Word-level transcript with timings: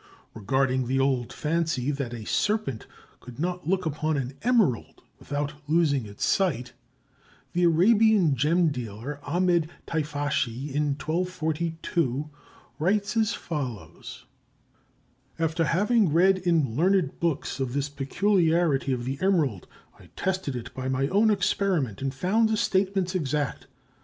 Regarding 0.33 0.87
the 0.87 0.99
old 0.99 1.31
fancy 1.31 1.91
that 1.91 2.11
a 2.11 2.25
serpent 2.25 2.87
could 3.19 3.37
not 3.39 3.69
look 3.69 3.85
upon 3.85 4.17
an 4.17 4.33
emerald 4.41 5.03
without 5.19 5.53
losing 5.67 6.07
its 6.07 6.25
sight, 6.25 6.73
the 7.53 7.65
Arabian 7.65 8.35
gem 8.35 8.69
dealer, 8.69 9.19
Ahmed 9.21 9.69
Teifashi, 9.85 10.73
in 10.73 10.95
1242 10.95 12.31
writes 12.79 13.15
as 13.15 13.35
follows: 13.35 14.25
After 15.37 15.65
having 15.65 16.11
read 16.11 16.39
in 16.39 16.75
learned 16.75 17.19
books 17.19 17.59
of 17.59 17.73
this 17.73 17.87
peculiarity 17.87 18.91
of 18.93 19.05
the 19.05 19.19
emerald, 19.21 19.67
I 19.99 20.09
tested 20.15 20.55
it 20.55 20.73
by 20.73 20.89
my 20.89 21.09
own 21.09 21.29
experiment 21.29 22.01
and 22.01 22.11
found 22.11 22.49
the 22.49 22.57
statements 22.57 23.13
exact. 23.13 23.67